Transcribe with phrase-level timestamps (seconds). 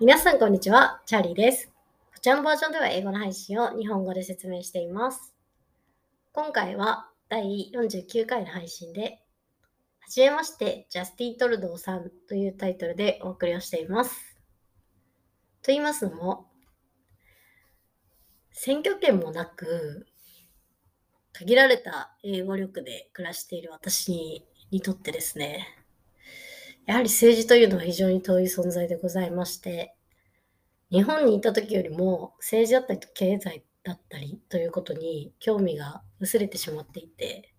[0.00, 1.02] 皆さん、こんにちは。
[1.06, 1.72] チャーリーです。
[2.14, 5.34] こちらのバージョンでは英語の配信を日本語で説明しています。
[6.32, 9.20] 今回は第49回の配信で、
[9.98, 14.38] はじめまして、ジャスティン・トルドーさんというタイトルでお送りをしています。
[15.62, 16.46] と言いますのも、
[18.52, 20.06] 選挙権もなく、
[21.32, 25.66] 限られた英語力で暮らしている私ににとってですね、
[26.88, 29.94] やはり政治というのは非常に遠い存在でございまして、
[30.90, 37.54] 日本にいた時よりも政治だったりと経済だったりということに興味が薄れてしまっていて、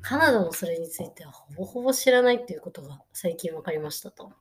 [0.00, 4.32] カナダのそれについてはほぼほぼ知らないということが最近分かりましたと。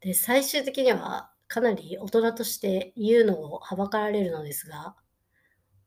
[0.00, 4.94] で、最終的にはかなり大人として言うのをはばかられるのですが、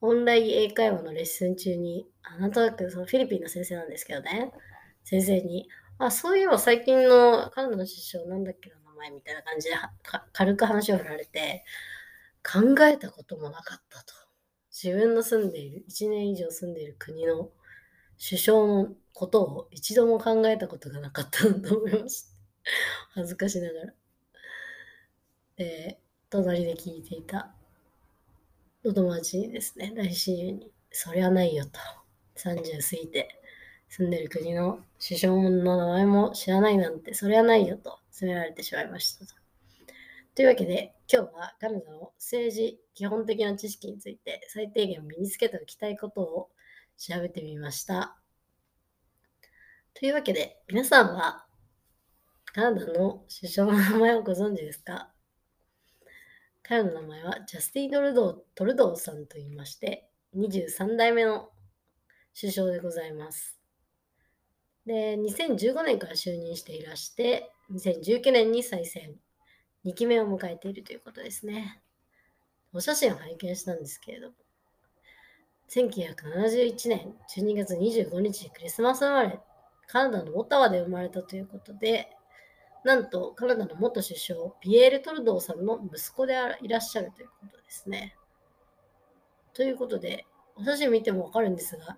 [0.01, 4.51] オンライン英会話のレッスン中に、あなんとなくそのフィリピンの先生なんですけどね、
[5.03, 5.69] 先生に、
[5.99, 9.75] あ、そういえば最近のカナダの首相なんだっけな前みたいな感じで
[10.33, 11.65] 軽く話を振られて、
[12.43, 14.13] 考えたこともなかったと。
[14.71, 17.51] 自分の住んでいる、1年以上住んでいる国の
[18.17, 22.29] 首相のことを一度も考えたことがなかったなと思いました。
[23.11, 23.93] 恥ずかしながら。
[25.57, 27.53] で、隣で聞いていた
[28.83, 31.79] お友達にですね、大親友に、そりゃないよと。
[32.37, 33.41] 30過ぎて
[33.89, 39.33] 住んでる国の首相の名前も知らないなんて、それはないよと責められてしまいましたと。
[40.41, 46.49] いうわけで、今日はカナダの政治基本的な知識について最低限身につけておきたいことを
[46.97, 48.17] 調べてみました。
[49.93, 51.45] というわけで、皆さんは
[52.53, 55.13] カナダの首相の名前をご存知ですか？
[56.63, 61.49] 彼の名前はジャスティン・トルドートルドーさんと言いまして、23代目の
[62.39, 63.60] 首相でございます。
[64.85, 69.15] で、2015年から就任していらして、2019年に再選、
[69.85, 71.81] 2期目を迎えているということですね。
[72.73, 74.33] お写真を拝見したんですけれども、
[75.69, 79.39] 1971年12月25日クリスマス生まれ、
[79.87, 82.09] カナダのオタワで生まれたということで、
[82.83, 88.15] なんとカナダの元首相、ピエール・トルドーさんの息子でいらっしゃるということですね。
[89.53, 90.25] ということで、
[90.55, 91.97] お写真見てもわかるんですが、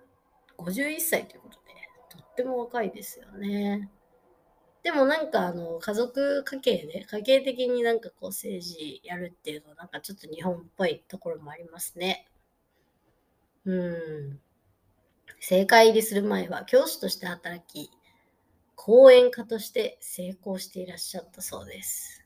[0.58, 1.63] 51歳ということで、と
[2.34, 3.88] っても若いですよね。
[4.82, 12.26] でもなんかあの家族家系で家系的になんかこう政治やるっていうのはなんかちょっと日本っぽいところもありますね。
[13.64, 14.40] うん。
[15.40, 17.90] 政界入りする前は教師として働き、
[18.74, 22.24] 講演家として成功していらっしゃったそうです。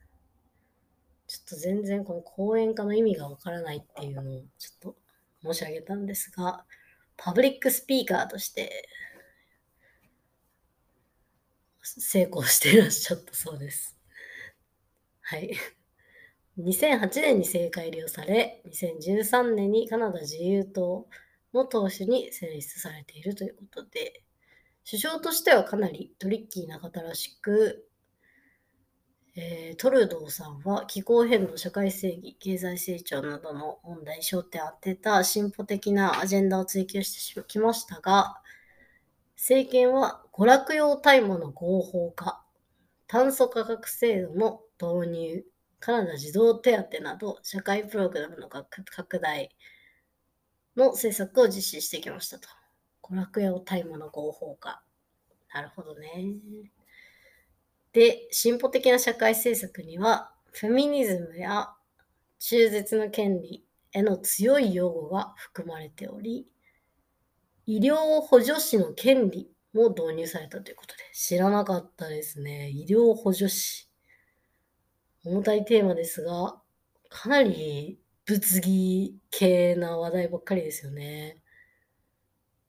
[1.28, 4.96] ちょっと全然この講演家の意味がわからないっていうのをちょっと
[5.42, 6.64] 申し上げたんですが、
[7.16, 8.88] パブリックスピーカーとして
[11.98, 13.96] 成功していらっしゃったそうです。
[15.22, 15.52] はい。
[16.58, 21.08] 2008年に政界入りをされ、2013年にカナダ自由党
[21.54, 24.24] の党首に選出されているということで、
[24.88, 27.88] 首相としてはかなりトリッキーな方らしく、
[29.36, 38.42] えートルドーさんは気候変動、社会正義、経済成長などの問題に焦点を当てた進歩的なアジェンダを追求してきましたが、
[39.38, 42.44] 政権は娯楽用大麻の合法化、
[43.06, 45.44] 炭素価格制度の導入、
[45.78, 49.56] カナダ児童手当など社会プログラムの拡大
[50.76, 52.48] の政策を実施してきましたと。
[53.04, 54.82] 娯楽用大麻の合法化。
[55.54, 56.34] なるほどね。
[57.92, 61.72] で、進歩的な社会政策には、フェミニズムや
[62.40, 66.48] 中絶の権利への強い擁護が含まれており、
[67.70, 72.70] 医療補助士の権利も導入されたということで、知らなかったですね。
[72.70, 73.90] 医療補助士。
[75.22, 76.62] 重たいテーマですが、
[77.10, 81.42] かなり物議系な話題ばっかりですよね。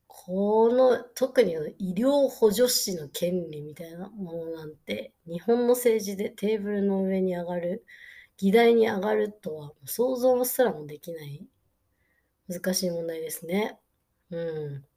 [0.05, 7.85] この特に医療補助士の権利みたいなものなんて日本の政治でテーブルの上に上がる
[8.35, 11.47] 議題に上がるとは想像すらもできない
[12.49, 13.79] 難しい問題ですね。
[14.31, 14.88] うん。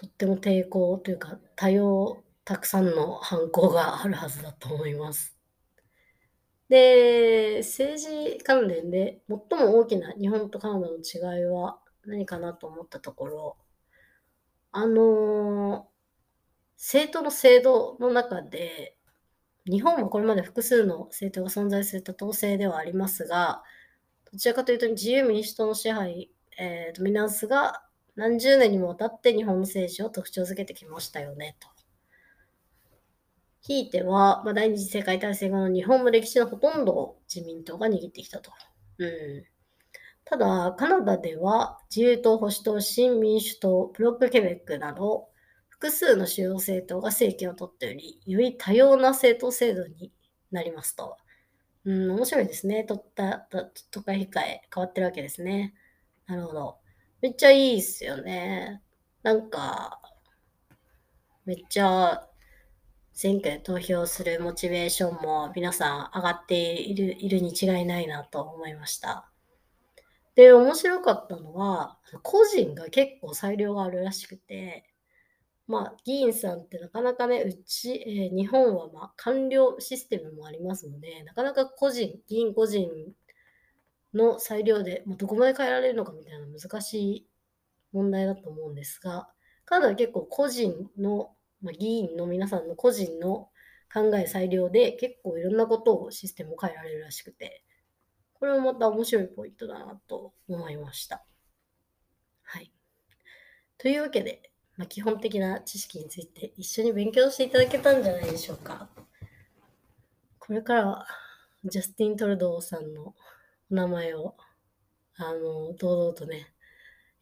[0.00, 5.36] とっても抵抗というか多様たくさんの反抗があるはずだと思います。
[6.70, 13.56] で、政治関連で最も大きな日本とカナダの違いは何かなと思ったところ、
[14.72, 15.86] あの
[16.78, 18.96] 政党の制度の中で、
[19.66, 23.62] 日本はこれまで複数の政党が存在する多党制ではありますが、
[24.32, 27.84] どちらかというと自由民主党の支配、えードミナンスが
[28.16, 31.68] 何十年にもわたって日本の政治を特徴づけてきましたよねと。
[33.62, 38.50] ひいては、まあ、第二次世界大戦後の日本の歴史のほとんどを自民党が握ってきたと。
[38.98, 39.44] うん、
[40.24, 45.28] ただ、カナダでは自由党、保守党、新民主党、ブロックケベックなど、
[45.68, 50.12] 複数の主要政党が政権を取っており、より多様な政党制度に
[50.50, 51.16] なりますと。
[51.84, 52.84] うん、面白いですね。
[52.84, 53.48] とった、
[53.90, 55.74] とか控え変わってるわけですね。
[56.26, 56.79] なるほど。
[57.22, 58.82] めっちゃいいっすよね。
[59.22, 60.00] なんか、
[61.44, 62.26] めっちゃ
[63.12, 69.30] 選挙投票するモチベーションも皆さん上がっているいるに違いないなと思いました。
[70.34, 74.86] で、面白かったのは、個人が結構裁量があるらしくて、
[75.66, 82.88] まあ、議員さんってなかなかね、うち、えー、日本はま官僚システムもありますので、なかなか個人、議員個人
[84.14, 87.26] の裁量で、まあ、どこまで変えられるのかみたいな難しい
[87.92, 89.28] 問題だと思うんですが、
[89.64, 93.48] カナダは結構個人の、まあ、議員の皆さんの個人の
[93.92, 97.64] 考え裁量で結構いろんなことをシステムを変えられるらしくて、
[98.34, 101.24] これもまた面白いポイントだなと思いました。
[102.42, 102.72] はい。
[103.78, 108.88] というわけで、まあ、基本的な知識について一緒に勉強していただけたんじゃないでしょうか。
[110.38, 111.06] これからは、
[111.64, 113.14] ジャスティン・トルドーさんの
[113.70, 114.36] 名前を、
[115.16, 116.52] あの、堂々とね、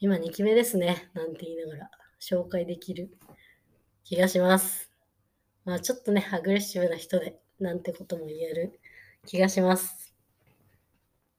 [0.00, 1.91] 今2期目ですね、なんて言いながら
[2.21, 3.17] 紹介できる
[4.05, 4.91] 気がします。
[5.65, 8.81] まあちょっとね、アグレッシブな人で、なんてことも言える
[9.27, 10.15] 気がします。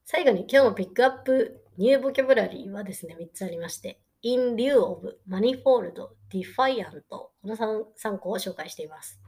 [0.05, 5.93] 最後に今日のピックアップニューボキャブラリーはですね、3つありまして、in lieu of, manifold,
[6.31, 9.19] defiant この 3, 3個を紹介しています。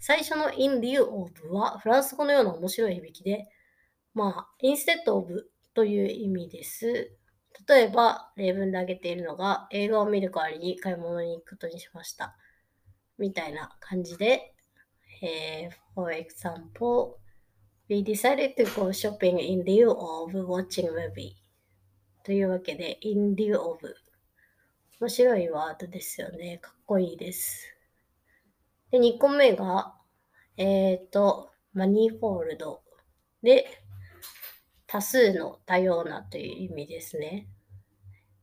[0.00, 3.46] 最初の in lieu of はフランス語のような面白い響きで、
[4.14, 7.16] まあ、instead of という意味です。
[7.68, 12.36] 例えば、例文で挙げているのが、映画を見る代わりに買い物に行くことにしました。
[13.18, 14.54] みたいな感じで、
[15.22, 17.16] えー、for example,
[17.88, 21.34] we decided to go shopping in lieu of watching movie
[22.24, 23.78] というわけで、in lieu of
[25.00, 26.58] 面白いワードですよね。
[26.58, 27.66] かっこいいです。
[28.90, 29.94] で、2個目が、
[30.56, 32.82] えっ、ー、と、マニフォールド
[33.42, 33.81] で、
[34.92, 37.46] 多数の多様なという意味ですね。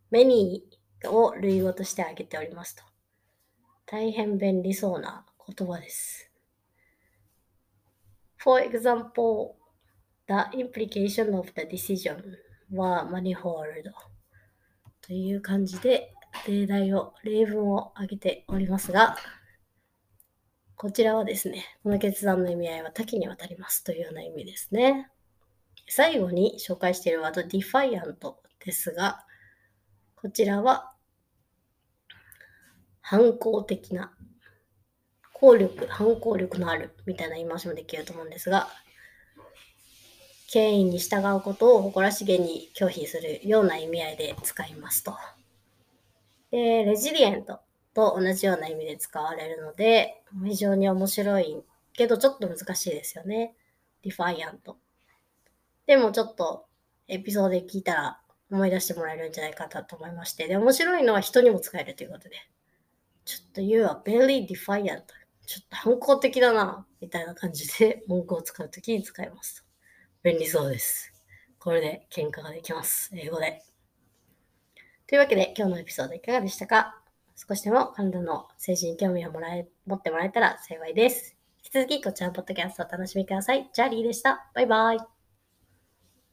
[0.10, 2.82] メニーを類語として挙げておりますと。
[3.86, 6.32] 大変便利そうな言葉です。
[8.38, 9.58] For example,
[10.28, 12.18] the implication of the decision
[12.74, 13.84] は manifold
[15.02, 16.16] という感じで
[16.48, 19.16] 例題を、例文を挙げておりますが、
[20.76, 25.12] こちらはですね、この決断の意味合いは多岐にわたりますというような意味ですね。
[25.90, 29.26] 最後に紹介しているワード、defiant ですが、
[30.16, 30.94] こちらは
[33.02, 34.14] 反抗的な、
[35.34, 38.68] 効力、反抗力のあるみたいな言い回しもできると思うんですが、
[40.52, 45.16] 権威に従うことを誇らしげに拒否するような意味合いで使いますと。
[46.52, 47.62] で、レジリエント
[47.96, 51.64] と同じような意味で使われるので、非常に面白い
[51.94, 53.56] けどちょっと難しいですよね。
[54.04, 54.78] Defiant。
[55.90, 56.68] でもちょっと
[57.08, 58.20] エピソードで聞いたら
[58.52, 60.48] 思い出してもらえるんじゃないかなと思いまして。
[60.48, 62.36] で、面白いのは人にも使えるということで。
[63.26, 65.02] ちょっと You are very defiant.
[65.48, 66.86] ちょっと反抗的だな。
[67.02, 69.66] みたいな感じで文句を使うときに使います。
[70.22, 71.12] 便利そうです。
[71.58, 73.10] これで喧嘩ができます。
[73.16, 73.64] 英語で。
[75.08, 77.02] というわけで今日のエピソードいかがでしたか？
[77.36, 81.36] 少しでもカナダの政治に興味をもらえ持ってもらえたら幸いです。
[81.64, 83.72] 引き続きこちらのポッドキャストお楽しみください。
[83.74, 84.52] ジャーリーでした。
[84.54, 85.19] バイバイ。